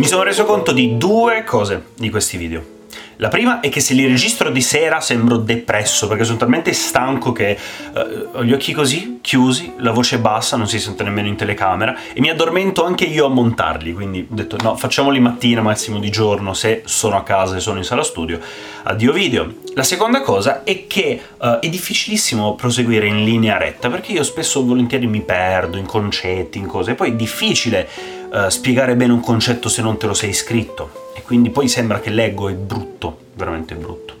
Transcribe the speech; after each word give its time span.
Mi 0.00 0.06
sono 0.06 0.22
reso 0.22 0.46
conto 0.46 0.72
di 0.72 0.96
due 0.96 1.44
cose 1.44 1.88
di 1.94 2.08
questi 2.08 2.38
video. 2.38 2.78
La 3.16 3.28
prima 3.28 3.60
è 3.60 3.68
che 3.68 3.80
se 3.80 3.92
li 3.92 4.06
registro 4.06 4.48
di 4.48 4.62
sera 4.62 4.98
sembro 4.98 5.36
depresso 5.36 6.08
perché 6.08 6.24
sono 6.24 6.38
talmente 6.38 6.72
stanco 6.72 7.32
che 7.32 7.54
uh, 7.92 8.38
ho 8.38 8.42
gli 8.42 8.54
occhi 8.54 8.72
così, 8.72 9.18
chiusi, 9.20 9.74
la 9.76 9.90
voce 9.90 10.18
bassa, 10.18 10.56
non 10.56 10.66
si 10.68 10.80
sente 10.80 11.02
nemmeno 11.02 11.28
in 11.28 11.36
telecamera 11.36 11.94
e 12.14 12.20
mi 12.22 12.30
addormento 12.30 12.82
anche 12.82 13.04
io 13.04 13.26
a 13.26 13.28
montarli, 13.28 13.92
quindi 13.92 14.20
ho 14.20 14.34
detto 14.34 14.56
no, 14.62 14.74
facciamoli 14.74 15.20
mattina, 15.20 15.60
massimo 15.60 15.98
di 15.98 16.08
giorno, 16.08 16.54
se 16.54 16.80
sono 16.86 17.18
a 17.18 17.22
casa 17.22 17.56
e 17.56 17.60
sono 17.60 17.76
in 17.76 17.84
sala 17.84 18.02
studio, 18.02 18.40
addio 18.84 19.12
video. 19.12 19.52
La 19.74 19.82
seconda 19.82 20.22
cosa 20.22 20.64
è 20.64 20.86
che 20.86 21.20
uh, 21.36 21.58
è 21.58 21.68
difficilissimo 21.68 22.54
proseguire 22.54 23.06
in 23.06 23.22
linea 23.22 23.58
retta 23.58 23.90
perché 23.90 24.12
io 24.12 24.22
spesso 24.22 24.64
volentieri 24.64 25.06
mi 25.06 25.20
perdo 25.20 25.76
in 25.76 25.84
concetti, 25.84 26.56
in 26.56 26.66
cose, 26.66 26.92
e 26.92 26.94
poi 26.94 27.10
è 27.10 27.14
difficile 27.14 27.86
uh, 28.30 28.48
spiegare 28.48 28.96
bene 28.96 29.12
un 29.12 29.20
concetto 29.20 29.68
se 29.68 29.82
non 29.82 29.96
te 29.98 30.06
lo 30.06 30.14
sei 30.14 30.32
scritto 30.32 31.08
e 31.14 31.22
quindi 31.22 31.50
poi 31.50 31.68
sembra 31.68 32.00
che 32.00 32.10
leggo 32.10 32.48
è 32.48 32.54
brutto, 32.54 33.18
veramente 33.34 33.74
brutto. 33.74 34.14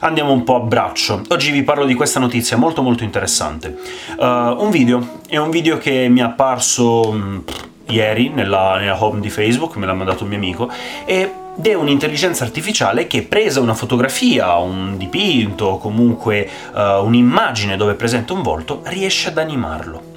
Andiamo 0.00 0.32
un 0.32 0.42
po' 0.42 0.56
a 0.56 0.60
braccio. 0.60 1.22
Oggi 1.28 1.52
vi 1.52 1.62
parlo 1.62 1.84
di 1.84 1.94
questa 1.94 2.18
notizia 2.18 2.56
molto 2.56 2.82
molto 2.82 3.04
interessante. 3.04 3.76
Uh, 4.18 4.24
un 4.24 4.70
video, 4.70 5.20
è 5.28 5.36
un 5.36 5.50
video 5.50 5.78
che 5.78 6.08
mi 6.08 6.18
è 6.18 6.24
apparso 6.24 7.12
mh, 7.12 7.44
ieri 7.86 8.30
nella, 8.30 8.78
nella 8.78 9.02
home 9.02 9.20
di 9.20 9.30
Facebook, 9.30 9.76
me 9.76 9.86
l'ha 9.86 9.94
mandato 9.94 10.24
un 10.24 10.30
mio 10.30 10.38
amico, 10.38 10.68
ed 11.04 11.30
è 11.62 11.74
un'intelligenza 11.74 12.42
artificiale 12.42 13.06
che 13.06 13.22
presa 13.22 13.60
una 13.60 13.74
fotografia, 13.74 14.56
un 14.56 14.96
dipinto, 14.96 15.76
comunque 15.76 16.48
uh, 16.74 17.04
un'immagine 17.04 17.76
dove 17.76 17.92
è 17.92 17.94
presente 17.94 18.32
un 18.32 18.42
volto, 18.42 18.80
riesce 18.86 19.28
ad 19.28 19.38
animarlo 19.38 20.10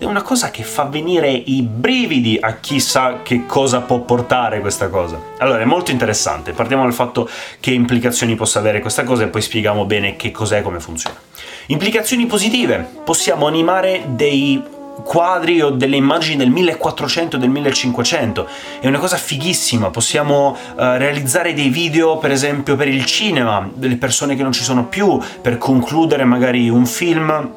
è 0.00 0.06
una 0.06 0.22
cosa 0.22 0.50
che 0.50 0.62
fa 0.62 0.84
venire 0.84 1.30
i 1.30 1.60
brividi 1.60 2.38
a 2.40 2.54
chissà 2.54 3.20
che 3.22 3.44
cosa 3.44 3.82
può 3.82 4.00
portare 4.00 4.60
questa 4.60 4.88
cosa. 4.88 5.20
Allora, 5.36 5.60
è 5.60 5.66
molto 5.66 5.90
interessante. 5.90 6.52
Partiamo 6.52 6.84
dal 6.84 6.94
fatto 6.94 7.28
che 7.60 7.72
implicazioni 7.72 8.34
possa 8.34 8.60
avere 8.60 8.80
questa 8.80 9.04
cosa 9.04 9.24
e 9.24 9.26
poi 9.28 9.42
spieghiamo 9.42 9.84
bene 9.84 10.16
che 10.16 10.30
cos'è 10.30 10.60
e 10.60 10.62
come 10.62 10.80
funziona. 10.80 11.18
Implicazioni 11.66 12.24
positive. 12.24 12.78
Possiamo 13.04 13.46
animare 13.46 14.04
dei 14.06 14.62
quadri 15.04 15.60
o 15.60 15.68
delle 15.68 15.96
immagini 15.96 16.36
del 16.36 16.48
1400 16.50 17.38
del 17.38 17.48
1500 17.48 18.48
è 18.80 18.86
una 18.86 18.98
cosa 18.98 19.16
fighissima 19.16 19.88
possiamo 19.88 20.50
uh, 20.50 20.74
realizzare 20.76 21.54
dei 21.54 21.70
video 21.70 22.18
per 22.18 22.32
esempio 22.32 22.76
per 22.76 22.86
il 22.86 23.06
cinema 23.06 23.66
delle 23.72 23.96
persone 23.96 24.36
che 24.36 24.42
non 24.42 24.52
ci 24.52 24.62
sono 24.62 24.88
più 24.88 25.18
per 25.40 25.56
concludere 25.56 26.24
magari 26.24 26.68
un 26.68 26.84
film 26.84 27.50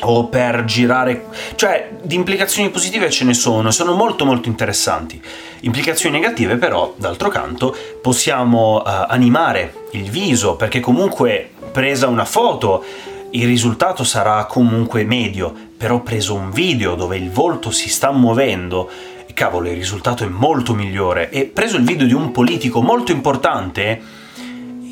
o 0.00 0.26
per 0.26 0.64
girare... 0.64 1.26
cioè 1.54 1.90
di 2.02 2.14
implicazioni 2.14 2.70
positive 2.70 3.10
ce 3.10 3.24
ne 3.24 3.34
sono, 3.34 3.70
sono 3.70 3.94
molto 3.94 4.24
molto 4.24 4.48
interessanti. 4.48 5.20
Implicazioni 5.60 6.18
negative 6.18 6.56
però, 6.56 6.94
d'altro 6.96 7.28
canto, 7.28 7.76
possiamo 8.00 8.76
uh, 8.76 8.82
animare 9.08 9.74
il 9.92 10.08
viso, 10.10 10.56
perché 10.56 10.80
comunque 10.80 11.50
presa 11.72 12.06
una 12.06 12.24
foto 12.24 12.84
il 13.32 13.46
risultato 13.46 14.02
sarà 14.02 14.44
comunque 14.46 15.04
medio, 15.04 15.54
però 15.76 16.00
preso 16.00 16.34
un 16.34 16.50
video 16.50 16.94
dove 16.94 17.16
il 17.16 17.30
volto 17.30 17.70
si 17.70 17.88
sta 17.88 18.10
muovendo, 18.10 18.90
cavolo, 19.40 19.68
il 19.68 19.76
risultato 19.76 20.24
è 20.24 20.26
molto 20.26 20.74
migliore. 20.74 21.30
E 21.30 21.44
preso 21.44 21.76
il 21.76 21.84
video 21.84 22.06
di 22.06 22.12
un 22.12 22.30
politico 22.30 22.82
molto 22.82 23.12
importante, 23.12 23.98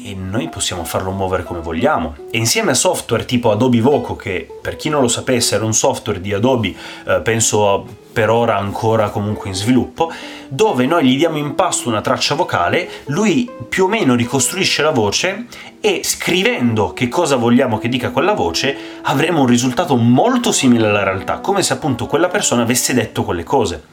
e 0.04 0.14
noi 0.14 0.48
possiamo 0.48 0.84
farlo 0.84 1.10
muovere 1.10 1.44
come 1.44 1.60
vogliamo. 1.60 2.14
E 2.30 2.38
insieme 2.38 2.70
a 2.72 2.74
software 2.74 3.24
tipo 3.24 3.50
Adobe 3.50 3.80
Voco, 3.80 4.16
che 4.16 4.46
per 4.60 4.76
chi 4.76 4.88
non 4.88 5.00
lo 5.00 5.08
sapesse 5.08 5.54
era 5.54 5.64
un 5.64 5.74
software 5.74 6.20
di 6.20 6.32
Adobe, 6.32 6.74
eh, 7.06 7.20
penso 7.22 7.84
per 8.12 8.30
ora 8.30 8.56
ancora 8.56 9.10
comunque 9.10 9.48
in 9.48 9.54
sviluppo, 9.54 10.10
dove 10.48 10.86
noi 10.86 11.06
gli 11.06 11.16
diamo 11.16 11.36
in 11.36 11.54
pasto 11.54 11.88
una 11.88 12.00
traccia 12.00 12.34
vocale, 12.34 12.88
lui 13.06 13.48
più 13.68 13.84
o 13.84 13.88
meno 13.88 14.14
ricostruisce 14.14 14.82
la 14.82 14.90
voce 14.90 15.46
e 15.80 16.00
scrivendo 16.02 16.92
che 16.92 17.08
cosa 17.08 17.36
vogliamo 17.36 17.78
che 17.78 17.88
dica 17.88 18.10
quella 18.10 18.32
voce 18.32 18.76
avremo 19.02 19.42
un 19.42 19.46
risultato 19.46 19.94
molto 19.96 20.50
simile 20.50 20.88
alla 20.88 21.04
realtà, 21.04 21.38
come 21.38 21.62
se 21.62 21.74
appunto 21.74 22.06
quella 22.06 22.28
persona 22.28 22.62
avesse 22.62 22.92
detto 22.92 23.22
quelle 23.22 23.44
cose. 23.44 23.84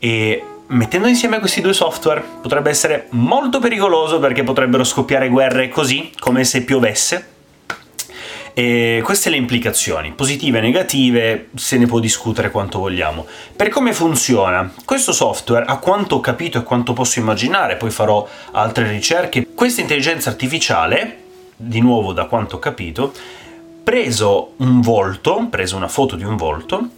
E 0.00 0.42
mettendo 0.68 1.06
insieme 1.06 1.38
questi 1.38 1.60
due 1.60 1.72
software 1.72 2.22
potrebbe 2.42 2.70
essere 2.70 3.06
molto 3.10 3.58
pericoloso 3.58 4.18
perché 4.18 4.42
potrebbero 4.42 4.84
scoppiare 4.84 5.28
guerre 5.28 5.68
così, 5.68 6.10
come 6.18 6.44
se 6.44 6.64
piovesse. 6.64 7.36
E 8.54 9.00
queste 9.04 9.30
le 9.30 9.36
implicazioni, 9.36 10.10
positive 10.10 10.58
e 10.58 10.60
negative, 10.60 11.48
se 11.54 11.78
ne 11.78 11.86
può 11.86 12.00
discutere 12.00 12.50
quanto 12.50 12.80
vogliamo. 12.80 13.24
Per 13.54 13.68
come 13.68 13.92
funziona, 13.92 14.72
questo 14.84 15.12
software, 15.12 15.64
a 15.64 15.76
quanto 15.76 16.16
ho 16.16 16.20
capito 16.20 16.58
e 16.58 16.64
quanto 16.64 16.92
posso 16.92 17.20
immaginare, 17.20 17.76
poi 17.76 17.90
farò 17.90 18.26
altre 18.50 18.90
ricerche, 18.90 19.46
questa 19.54 19.80
intelligenza 19.80 20.30
artificiale, 20.30 21.18
di 21.54 21.80
nuovo 21.80 22.12
da 22.12 22.24
quanto 22.24 22.56
ho 22.56 22.58
capito, 22.58 23.12
preso 23.84 24.54
un 24.56 24.80
volto, 24.80 25.46
preso 25.48 25.76
una 25.76 25.88
foto 25.88 26.16
di 26.16 26.24
un 26.24 26.34
volto, 26.34 26.88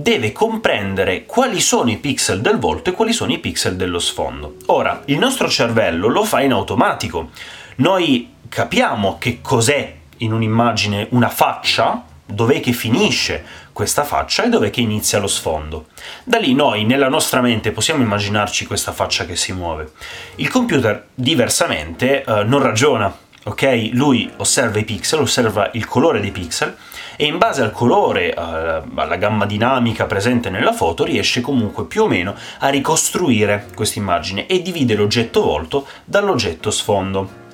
deve 0.00 0.32
comprendere 0.32 1.24
quali 1.26 1.60
sono 1.60 1.90
i 1.90 1.96
pixel 1.96 2.40
del 2.40 2.58
volto 2.58 2.90
e 2.90 2.92
quali 2.92 3.12
sono 3.12 3.32
i 3.32 3.38
pixel 3.38 3.76
dello 3.76 3.98
sfondo. 3.98 4.54
Ora, 4.66 5.02
il 5.06 5.18
nostro 5.18 5.48
cervello 5.48 6.08
lo 6.08 6.24
fa 6.24 6.40
in 6.40 6.52
automatico. 6.52 7.30
Noi 7.76 8.30
capiamo 8.48 9.18
che 9.18 9.40
cos'è 9.42 9.94
in 10.18 10.32
un'immagine 10.32 11.08
una 11.10 11.28
faccia, 11.28 12.04
dov'è 12.24 12.60
che 12.60 12.72
finisce 12.72 13.44
questa 13.72 14.04
faccia 14.04 14.44
e 14.44 14.48
dov'è 14.48 14.70
che 14.70 14.80
inizia 14.80 15.18
lo 15.18 15.26
sfondo. 15.26 15.86
Da 16.24 16.38
lì 16.38 16.54
noi 16.54 16.84
nella 16.84 17.08
nostra 17.08 17.40
mente 17.40 17.72
possiamo 17.72 18.02
immaginarci 18.02 18.66
questa 18.66 18.92
faccia 18.92 19.24
che 19.24 19.36
si 19.36 19.52
muove. 19.52 19.92
Il 20.36 20.48
computer 20.48 21.08
diversamente 21.14 22.22
eh, 22.22 22.44
non 22.44 22.62
ragiona, 22.62 23.12
ok? 23.48 23.90
Lui 23.92 24.30
osserva 24.36 24.78
i 24.78 24.84
pixel, 24.84 25.20
osserva 25.20 25.70
il 25.72 25.86
colore 25.86 26.20
dei 26.20 26.30
pixel 26.30 26.76
e 27.16 27.24
in 27.24 27.38
base 27.38 27.62
al 27.62 27.72
colore, 27.72 28.32
alla 28.32 29.16
gamma 29.16 29.46
dinamica 29.46 30.04
presente 30.04 30.50
nella 30.50 30.72
foto, 30.72 31.04
riesce 31.04 31.40
comunque 31.40 31.86
più 31.86 32.04
o 32.04 32.06
meno 32.08 32.34
a 32.58 32.68
ricostruire 32.68 33.66
questa 33.74 33.98
immagine 33.98 34.46
e 34.46 34.62
divide 34.62 34.94
l'oggetto 34.94 35.42
volto 35.42 35.86
dall'oggetto 36.04 36.70
sfondo. 36.70 37.46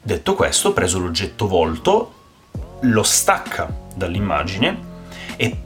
Detto 0.00 0.34
questo, 0.34 0.72
preso 0.72 0.98
l'oggetto 0.98 1.48
volto, 1.48 2.12
lo 2.82 3.02
stacca 3.02 3.68
dall'immagine 3.94 4.86
e 5.36 5.56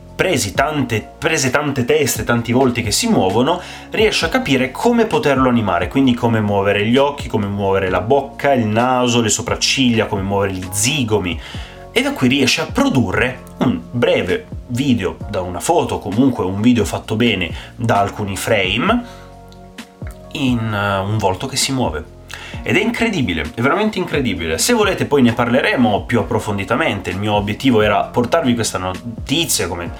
tante, 0.55 1.07
prese 1.19 1.51
tante 1.51 1.85
teste, 1.85 2.25
tanti 2.25 2.53
volti 2.53 2.83
che 2.83 2.93
si 2.93 3.09
muovono, 3.09 3.61
riesce 3.91 4.27
a 4.27 4.29
capire 4.29 4.71
come 4.71 5.07
poterlo 5.07 5.49
animare, 5.49 5.89
quindi 5.89 6.15
come 6.15 6.41
muovere 6.41 6.87
gli 6.87 6.97
occhi, 6.97 7.29
come 7.29 7.47
muovere 7.47 7.91
la 7.91 8.01
bocca, 8.01 8.53
il 8.53 8.67
naso, 8.67 9.21
le 9.21 9.29
sopracciglia, 9.29 10.07
come 10.07 10.23
muovere 10.23 10.53
gli 10.53 10.67
zigomi, 10.71 11.41
e 11.91 12.03
da 12.03 12.13
qui 12.13 12.29
riesce 12.29 12.61
a 12.61 12.67
produrre 12.67 13.41
un 13.59 13.81
breve 13.91 14.47
video 14.69 15.17
da 15.29 15.41
una 15.41 15.61
foto, 15.61 15.99
comunque 15.99 16.45
un 16.45 16.61
video 16.61 16.85
fatto 16.85 17.17
bene 17.17 17.53
da 17.77 17.99
alcuni 17.99 18.37
frame, 18.37 19.05
in 20.33 20.59
uh, 20.59 21.07
un 21.07 21.19
volto 21.19 21.47
che 21.47 21.57
si 21.57 21.73
muove. 21.73 22.21
Ed 22.63 22.77
è 22.77 22.81
incredibile, 22.81 23.43
è 23.55 23.61
veramente 23.61 23.99
incredibile. 23.99 24.59
Se 24.59 24.73
volete 24.73 25.05
poi 25.05 25.23
ne 25.23 25.33
parleremo 25.33 26.05
più 26.05 26.21
approfonditamente, 26.21 27.11
il 27.11 27.19
mio 27.19 27.35
obiettivo 27.35 27.83
era 27.83 28.05
portarvi 28.05 28.55
questa 28.55 28.79
notizia 28.79 29.69
come 29.69 29.91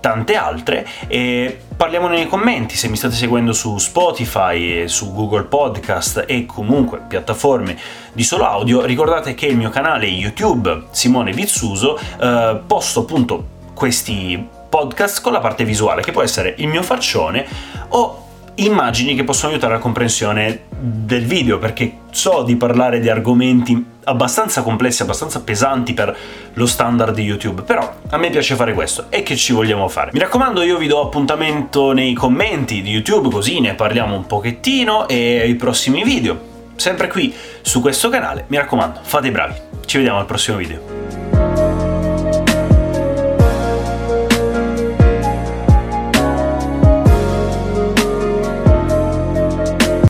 tante 0.00 0.36
altre 0.36 0.86
e 1.06 1.58
parliamo 1.76 2.08
nei 2.08 2.26
commenti 2.26 2.76
se 2.76 2.88
mi 2.88 2.96
state 2.96 3.14
seguendo 3.14 3.52
su 3.52 3.78
Spotify 3.78 4.88
su 4.88 5.12
Google 5.12 5.44
Podcast 5.44 6.24
e 6.26 6.46
comunque 6.46 7.00
piattaforme 7.06 7.76
di 8.12 8.22
solo 8.22 8.44
audio 8.44 8.84
ricordate 8.84 9.34
che 9.34 9.46
il 9.46 9.56
mio 9.56 9.70
canale 9.70 10.06
YouTube 10.06 10.84
Simone 10.90 11.32
Vizzuso 11.32 11.98
eh, 12.20 12.60
posto 12.66 13.00
appunto 13.00 13.56
questi 13.74 14.46
podcast 14.68 15.20
con 15.20 15.32
la 15.32 15.40
parte 15.40 15.64
visuale 15.64 16.02
che 16.02 16.12
può 16.12 16.22
essere 16.22 16.54
il 16.58 16.68
mio 16.68 16.82
faccione 16.82 17.46
o 17.88 18.26
immagini 18.56 19.14
che 19.14 19.24
possono 19.24 19.52
aiutare 19.52 19.74
la 19.74 19.78
comprensione 19.78 20.66
del 20.78 21.24
video, 21.24 21.58
perché 21.58 21.98
so 22.10 22.42
di 22.42 22.56
parlare 22.56 23.00
di 23.00 23.08
argomenti 23.08 23.84
abbastanza 24.04 24.62
complessi, 24.62 25.02
abbastanza 25.02 25.42
pesanti 25.42 25.92
per 25.92 26.16
lo 26.54 26.66
standard 26.66 27.14
di 27.14 27.22
YouTube, 27.22 27.62
però 27.62 27.94
a 28.08 28.16
me 28.16 28.30
piace 28.30 28.54
fare 28.54 28.72
questo 28.72 29.06
e 29.10 29.22
che 29.22 29.36
ci 29.36 29.52
vogliamo 29.52 29.88
fare. 29.88 30.10
Mi 30.12 30.18
raccomando, 30.18 30.62
io 30.62 30.78
vi 30.78 30.86
do 30.86 31.00
appuntamento 31.00 31.92
nei 31.92 32.14
commenti 32.14 32.80
di 32.82 32.90
YouTube, 32.90 33.28
così 33.28 33.60
ne 33.60 33.74
parliamo 33.74 34.14
un 34.14 34.26
pochettino 34.26 35.08
e 35.08 35.40
ai 35.40 35.54
prossimi 35.56 36.02
video. 36.04 36.56
Sempre 36.76 37.08
qui 37.08 37.34
su 37.60 37.80
questo 37.80 38.08
canale, 38.08 38.44
mi 38.48 38.56
raccomando, 38.56 39.00
fate 39.02 39.26
i 39.26 39.30
bravi. 39.30 39.54
Ci 39.84 39.96
vediamo 39.96 40.18
al 40.18 40.26
prossimo 40.26 40.56
video. 40.56 40.97